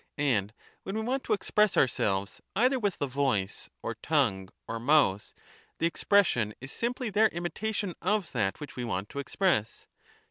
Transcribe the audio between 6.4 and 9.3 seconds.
is simply their imitation of that which we want to